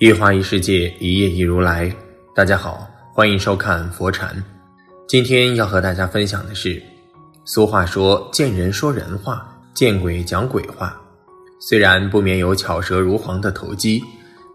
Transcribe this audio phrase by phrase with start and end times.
[0.00, 1.94] 一花一世界，一叶一如来。
[2.34, 4.34] 大家好，欢迎收看佛禅。
[5.06, 6.82] 今天要和大家分享的是，
[7.44, 10.98] 俗话说“见人说人话，见鬼讲鬼话”。
[11.60, 14.02] 虽然不免有巧舌如簧的投机，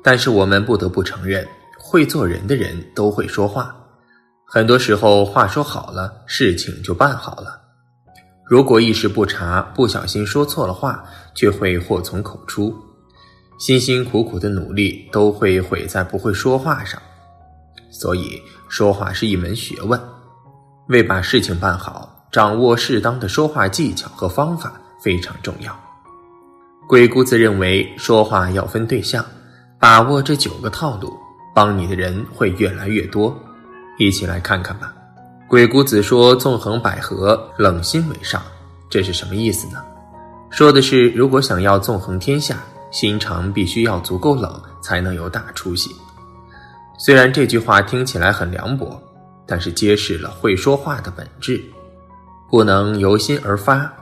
[0.03, 3.75] 但是我们不得不承认，会做人的人都会说话。
[4.47, 7.61] 很多时候，话说好了，事情就办好了。
[8.49, 12.75] 如果一时不察，不小心说错了话，却会祸从口出。
[13.57, 17.01] 辛辛苦苦的努力都会毁在不会说话上，
[17.89, 19.99] 所以说话是一门学问。
[20.87, 25.73] 为把事情办好，掌握适当的说话技巧和方法非常重要。
[26.87, 29.25] 鬼谷子认为，说话要分对象，
[29.79, 31.11] 把握这九个套路，
[31.55, 33.35] 帮你的人会越来越多。
[33.97, 34.93] 一起来看看吧。
[35.47, 38.41] 鬼谷子说：“纵横捭阖，冷心为上。”
[38.91, 39.81] 这是什么意思呢？
[40.49, 42.57] 说的是，如果想要纵横天下。
[42.95, 45.93] 心肠必须要足够冷，才能有大出息。
[46.97, 48.97] 虽然这句话听起来很凉薄，
[49.45, 51.61] 但是揭示了会说话的本质：
[52.49, 53.93] 不能由心而发，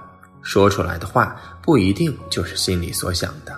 [0.43, 3.51] 说出来的话不一定就是心里所想的；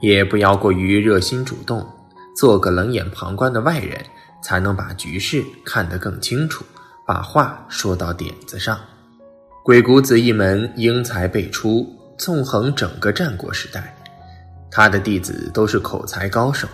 [0.00, 1.88] 也不要过于热心主动，
[2.36, 4.04] 做个冷眼旁观的外人，
[4.42, 6.64] 才能把局势看得更清楚，
[7.06, 8.76] 把话说到点子上。
[9.62, 11.86] 鬼谷子一门英才辈出，
[12.18, 13.96] 纵横整个战国时代。
[14.74, 16.66] 他的弟子都是口才高手，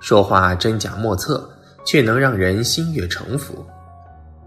[0.00, 1.46] 说话真假莫测，
[1.84, 3.66] 却能让人心悦诚服，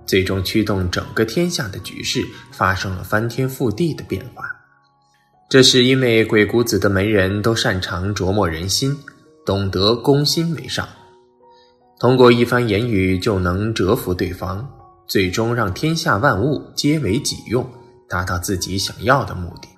[0.07, 4.43] 最终驱动整个天下的局势发生了翻天覆地的变化。
[5.47, 8.97] 这是因为鬼谷子的门人都擅长琢磨人心，
[9.45, 10.87] 懂得攻心为上，
[11.99, 14.67] 通过一番言语就能折服对方，
[15.05, 17.63] 最终让天下万物皆为己用，
[18.09, 19.67] 达到自己想要的目的。《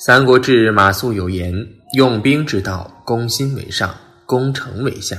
[0.00, 1.52] 三国志·马谡有言
[1.94, 3.92] ：“用兵之道，攻心为上，
[4.26, 5.16] 攻城为下；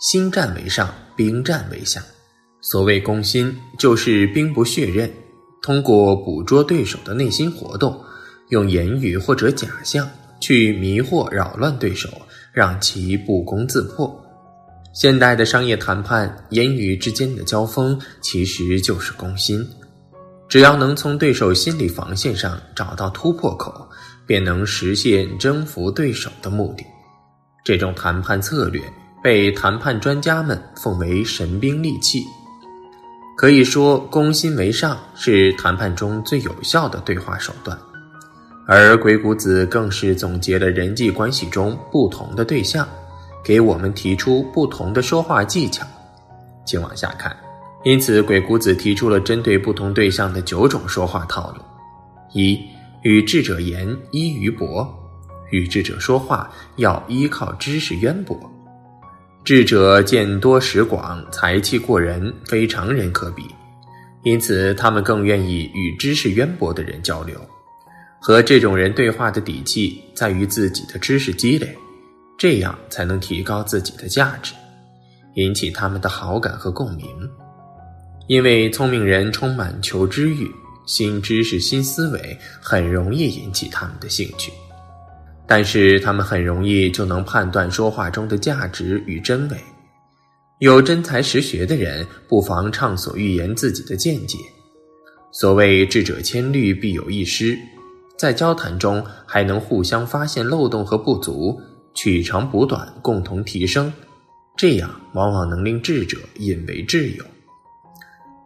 [0.00, 2.02] 心战为上，兵战为下。”
[2.62, 5.12] 所谓攻心，就是兵不血刃，
[5.60, 8.02] 通过捕捉对手的内心活动，
[8.48, 10.08] 用言语或者假象
[10.40, 12.08] 去迷惑扰乱对手，
[12.50, 14.10] 让其不攻自破。
[14.94, 19.68] 现代的商业谈判，言语之间的交锋，其实就是攻心。
[20.46, 23.88] 只要能从对手心理防线上找到突破口，
[24.26, 26.84] 便能实现征服对手的目的。
[27.64, 28.82] 这种谈判策略
[29.22, 32.22] 被谈判专家们奉为神兵利器。
[33.36, 37.76] 可以说，攻心为上是谈判中最有效的对话手段。
[38.66, 42.88] 而鬼谷子更是总结了人际关系中不同的对象，
[43.42, 45.84] 给我们提出不同的说话技巧。
[46.64, 47.36] 请往下看。
[47.82, 51.62] 因此，鬼谷子提出了针对不同对象的九种说话套路：
[52.32, 52.58] 一、
[53.04, 54.92] 与智者言，依于博。
[55.50, 58.38] 与智者说话要依靠知识渊博。
[59.44, 63.44] 智者见多识广，才气过人，非常人可比。
[64.22, 67.38] 因此，他们更愿意与知识渊博的人交流。
[68.18, 71.76] 和这种人对话的底气在于自己的知识积累，
[72.38, 74.54] 这样才能提高自己的价值，
[75.34, 77.06] 引起他们的好感和共鸣。
[78.26, 80.50] 因为聪明人充满求知欲，
[80.86, 84.52] 新知识、新思维很容易引起他们的兴趣，
[85.46, 89.56] 但是他们很容易就能判断说话中的价值与真伪。
[90.60, 94.38] 有真才实学的人，不妨畅所欲言自己的见解。
[95.32, 97.58] 所谓智者千虑，必有一失，
[98.16, 101.60] 在交谈中还能互相发现漏洞和不足，
[101.92, 103.92] 取长补短，共同提升，
[104.56, 107.24] 这样往往能令智者引为挚友。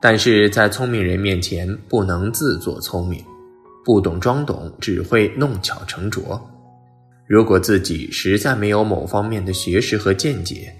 [0.00, 3.24] 但是在聪明人面前不能自作聪明，
[3.84, 6.40] 不懂装懂只会弄巧成拙。
[7.26, 10.72] 如果自己实在没有某方面的学识和见解，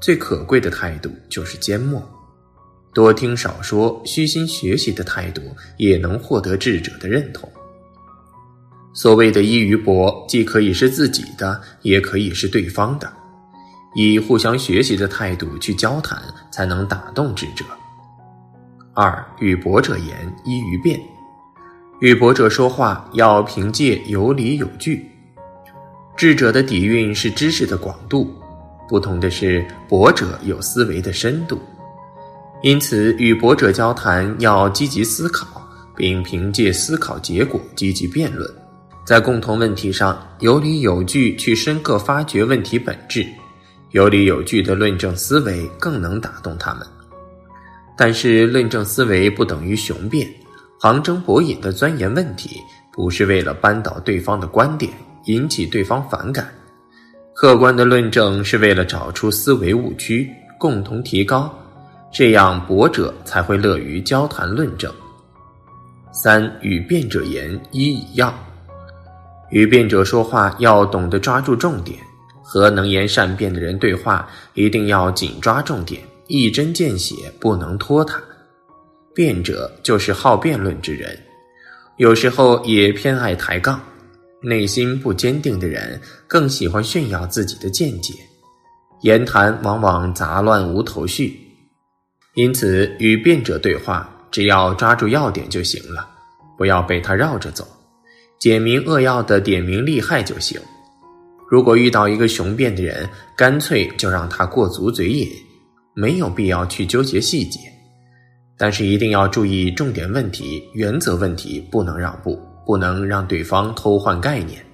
[0.00, 2.02] 最可贵的态度就是缄默，
[2.94, 5.42] 多听少说，虚心学习的态度
[5.76, 7.48] 也能获得智者的认同。
[8.94, 13.12] 所谓的依于博，既可以是自己的，也可以是对方的，
[13.94, 16.20] 以互相学习的态度去交谈，
[16.50, 17.64] 才能打动智者。
[18.94, 21.00] 二与博者言，依于辩。
[22.00, 25.06] 与博者说话要凭借有理有据。
[26.14, 28.30] 智者的底蕴是知识的广度，
[28.88, 31.58] 不同的是博者有思维的深度。
[32.62, 35.66] 因此，与博者交谈要积极思考，
[35.96, 38.48] 并凭借思考结果积极辩论，
[39.06, 43.26] 在共同问题上有理有据去深刻发掘问题本质。
[43.92, 46.86] 有理有据的论证思维更能打动他们。
[48.04, 50.28] 但是，论证思维不等于雄辩，
[50.80, 52.60] 旁征博引的钻研问题，
[52.92, 54.92] 不是为了扳倒对方的观点，
[55.26, 56.52] 引起对方反感，
[57.32, 60.28] 客观的论证是为了找出思维误区，
[60.58, 61.48] 共同提高，
[62.12, 64.92] 这样博者才会乐于交谈论证。
[66.12, 68.34] 三与辩者言一以要，
[69.52, 72.00] 与辩者说话要懂得抓住重点，
[72.42, 78.22] 和能言善辩的人对话一定要紧抓重点，一针见血，不能拖沓。
[79.14, 81.18] 辩者就是好辩论之人，
[81.98, 83.80] 有时候也偏爱抬杠。
[84.40, 88.14] 内心不坚定的人更喜欢炫耀自己的见解，
[89.02, 91.38] 言谈往往杂乱无头绪。
[92.34, 96.08] 因此，与辩者对话，只要抓住要点就行了，
[96.58, 97.64] 不要被他绕着走，
[98.40, 100.60] 简明扼要的点明利害就行。
[101.48, 105.28] 如果遇到一个雄辩的人，干脆就让他过足嘴瘾，
[105.94, 107.60] 没有必要去纠结细节。
[108.56, 112.40] 但是一定要注意重点问题、原则问题，不能让步。
[112.64, 114.64] 不能让对方偷换概念。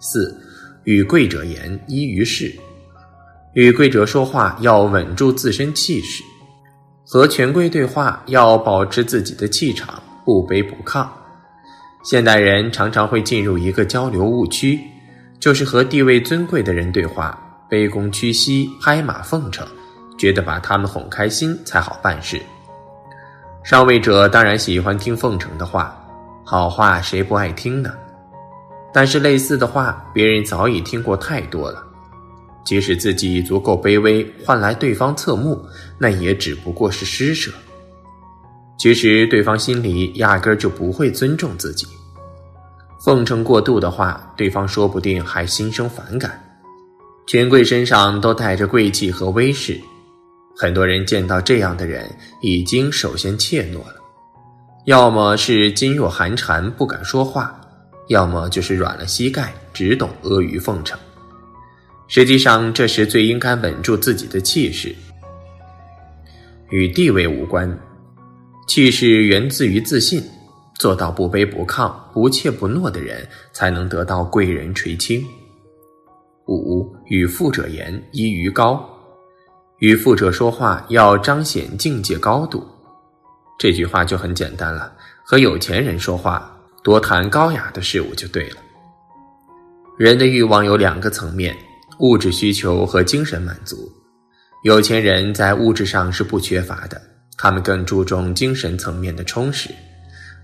[0.00, 0.38] 四，
[0.84, 2.54] 与贵者言依于事，
[3.54, 6.22] 与贵者说话要稳住自身气势，
[7.06, 11.08] 和权贵对话要保持自己的气场，不卑不亢。
[12.04, 14.78] 现代人常常会进入一个交流误区，
[15.38, 19.66] 就是和地位尊贵的人对话，卑躬屈膝、拍马奉承，
[20.20, 22.38] 觉得把他们哄开心才好办事。
[23.64, 25.96] 上位者当然喜欢听奉承的话。
[26.44, 27.90] 好话谁不爱听呢？
[28.92, 31.82] 但是类似的话，别人早已听过太多了。
[32.64, 35.64] 即使自己足够卑微，换来对方侧目，
[35.96, 37.52] 那也只不过是施舍。
[38.76, 41.86] 其实对方心里压根就不会尊重自己。
[43.04, 46.42] 奉承过度的话，对方说不定还心生反感。
[47.26, 49.80] 权贵身上都带着贵气和威势，
[50.60, 52.04] 很多人见到这样的人，
[52.42, 53.94] 已经首先怯懦了。
[54.84, 57.58] 要么是噤若寒蝉不敢说话，
[58.08, 61.00] 要么就是软了膝盖只懂阿谀奉承。
[62.08, 64.94] 实际上，这时最应该稳住自己的气势，
[66.68, 67.74] 与地位无关，
[68.68, 70.22] 气势源自于自信。
[70.78, 75.24] 做到不卑不亢、不怯不懦的人，才能得到贵人垂青。
[76.48, 78.86] 五与富者言依于高，
[79.80, 82.66] 与富者说话要彰显境界高度。
[83.58, 84.92] 这句话就很简单了，
[85.24, 88.56] 和有钱人说话，多谈高雅的事物就对了。
[89.98, 91.56] 人的欲望有两个层面：
[91.98, 93.90] 物质需求和精神满足。
[94.64, 97.00] 有钱人在物质上是不缺乏的，
[97.38, 99.70] 他们更注重精神层面的充实。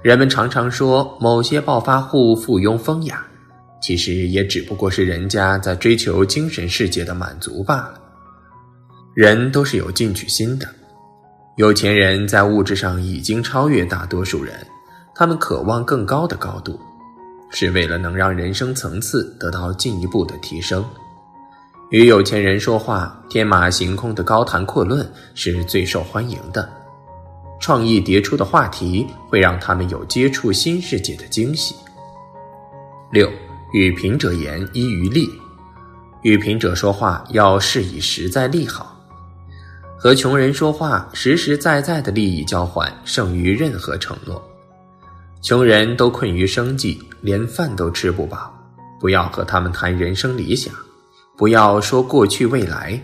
[0.02, 3.22] 人们常常说某些暴发户附庸风雅，
[3.82, 8.00] 其实也只不过是人家在追求精神世界的满足罢了。
[9.16, 10.68] 人都是有进取心的。
[11.56, 14.54] 有钱人在物质上已经超越大多数人，
[15.14, 16.78] 他们渴望更高的高度，
[17.48, 20.84] 是为了能让人生层次得到进一步的提升。
[21.88, 26.68] 与有钱人说话，天马行空的高谈阔论是最受欢迎的，
[27.58, 31.74] 创意迭出的话题会让他们有接触新世界的惊喜。
[33.10, 33.32] 六，
[33.72, 35.26] 与贫者言依于利，
[36.20, 38.94] 与贫者说话要是以实在利好。
[40.06, 44.40] 和穷人说话，实实在在的利益交换胜于任何承诺。
[45.42, 48.54] 穷人都困于生计，连饭都吃不饱，
[49.00, 50.72] 不要和他们谈人生理想，
[51.36, 52.96] 不要说过去未来，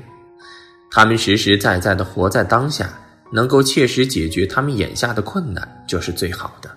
[0.92, 2.88] 他们实实在在的活在当下，
[3.32, 6.70] 能够切实解决他们眼下的困难，就是最好的。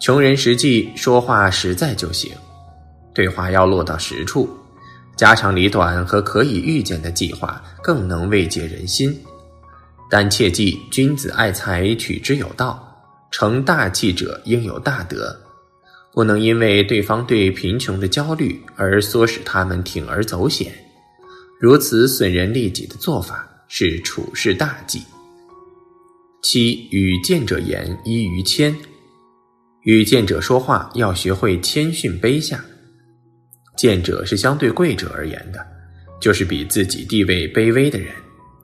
[0.00, 2.32] 穷人实际说话实在就行，
[3.14, 4.50] 对话要落到实处。
[5.18, 9.12] 家长里短和可以预见的计划更能慰藉人心，
[10.08, 12.84] 但切记君子爱财，取之有道。
[13.30, 15.36] 成大器者应有大德，
[16.14, 20.72] 不能因为对方对贫穷的焦虑而唆使他们铤而走险。
[21.60, 25.02] 如此损人利己的做法是处世大忌。
[26.42, 28.74] 七与见者言依于谦，
[29.82, 32.64] 与见者说话要学会谦逊卑下。
[33.78, 35.64] 贱者是相对贵者而言的，
[36.20, 38.12] 就是比自己地位卑微的人，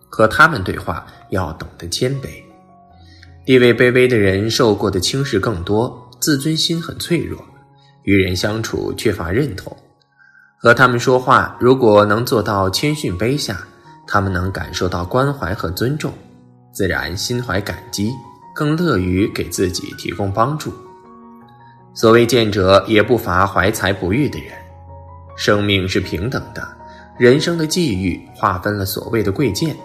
[0.09, 2.29] 和他们对话要懂得谦卑。
[3.47, 7.41] 地位卑微的人受过的轻视更多，自尊心很脆弱，
[8.03, 9.75] 与人相处缺乏认同。
[10.59, 13.57] 和他们说话，如果能做到谦逊卑下，
[14.09, 16.13] 他们能感受到关怀和尊重，
[16.73, 18.11] 自然心怀感激，
[18.53, 20.75] 更乐于给自己提供帮助。
[21.95, 24.64] 所谓贱者，也不乏怀才不遇的人。
[25.37, 26.67] 生命是平等的，
[27.19, 29.77] 人生的际遇划分了所谓的贵贱。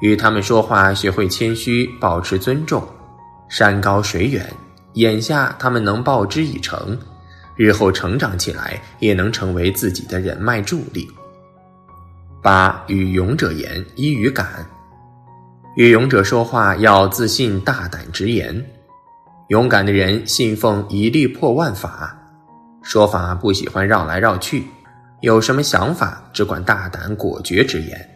[0.00, 2.86] 与他们说话，学会谦虚，保持尊重。
[3.48, 4.46] 山高水远，
[4.94, 6.98] 眼下他们能报之以诚，
[7.56, 11.08] 日后成长起来也能成为自己的人脉助力。
[12.42, 14.66] 八与勇者言，一语感。
[15.76, 18.64] 与勇者说话要自信、大胆、直言。
[19.48, 22.18] 勇敢的人信奉一力破万法，
[22.86, 24.64] 说法不喜欢绕来绕去，
[25.20, 28.10] 有什么想法只管大胆果决直言。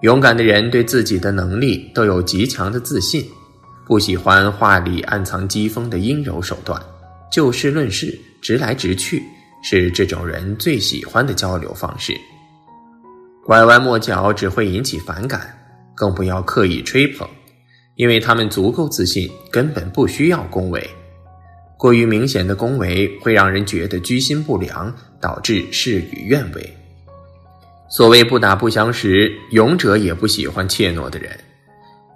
[0.00, 3.24] 勇敢的人对自己的能力都有极强的自信，
[3.86, 6.82] 不喜欢话里暗藏讥讽的阴柔手段，
[7.30, 9.22] 就事论事，直来直去，
[9.62, 12.12] 是这种人最喜欢的交流方式。
[13.46, 15.56] 拐弯抹角只会引起反感，
[15.94, 17.28] 更不要刻意吹捧，
[17.94, 20.84] 因为他们足够自信，根本不需要恭维。
[21.78, 26.76] 过于明显的恭维会让人觉得居心不良，导致事与愿违。
[27.88, 31.30] 所谓不打不相识，勇者也不喜欢怯懦的人，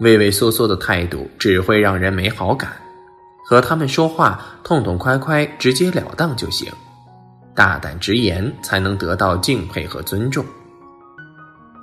[0.01, 2.73] 畏畏缩缩的态度只会让人没好感。
[3.45, 6.71] 和他们说话，痛痛快快、直截了当就行，
[7.55, 10.45] 大胆直言才能得到敬佩和尊重。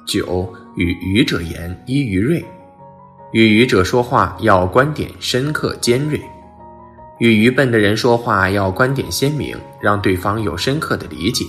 [0.05, 2.43] 九与愚者言，一于锐。
[3.31, 6.19] 与愚者说话要观点深刻尖锐，
[7.19, 11.45] 与愚笨的人说话要观点鲜明，让对方有深刻的理解。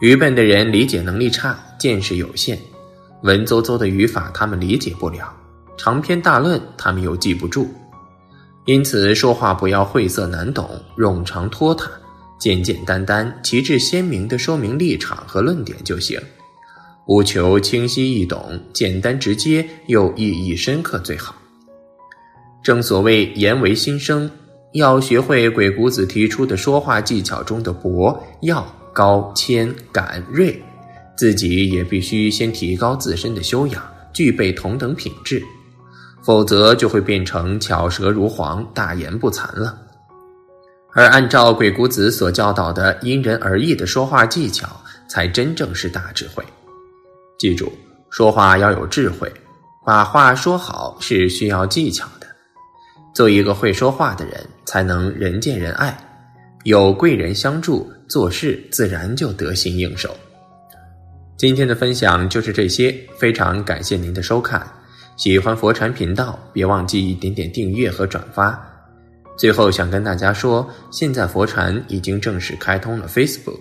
[0.00, 2.58] 愚笨的人理解能力差，见识有限，
[3.22, 5.34] 文绉绉的语法他们理解不了，
[5.76, 7.68] 长篇大论他们又记不住。
[8.66, 11.90] 因此说话不要晦涩难懂、冗长拖沓，
[12.38, 16.20] 简简单单、旗帜鲜明地说明立场和论点就行。
[17.06, 21.34] 务求清晰易懂、简单直接又意义深刻最好。
[22.62, 24.30] 正所谓言为心声，
[24.72, 30.62] 要学会鬼谷子提出的说话技巧中的博、要、高、谦、敢、锐，
[31.16, 33.82] 自己也必须先提高自身的修养，
[34.12, 35.42] 具备同等品质，
[36.22, 39.76] 否则就会变成巧舌如簧、大言不惭了。
[40.94, 44.68] 而按照鬼谷子所教导的因人而异的说话技巧，
[45.08, 46.44] 才真正是大智慧。
[47.38, 47.72] 记住，
[48.10, 49.32] 说话要有智慧，
[49.86, 52.26] 把话说好是需要技巧的。
[53.14, 55.96] 做一个会说话的人，才能人见人爱，
[56.64, 60.14] 有贵人相助，做事自然就得心应手。
[61.38, 64.70] 今天的分享就是这些，非常感谢您的收看。
[65.16, 68.62] 喜欢佛禅频道，别忘记点点订阅和转发。
[69.38, 73.60] 最后想跟大家说，现在佛禅已经正式开通了 Facebook。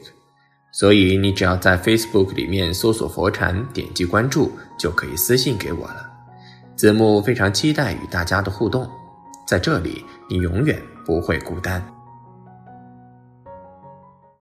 [0.73, 6.05] 所以你只要在 Facebook 里面搜索“佛禅”，点击关注，就可以私信给我了。
[6.75, 8.85] 子木非常期待与大家的互动，
[9.47, 11.96] 在这里你永远不会孤单。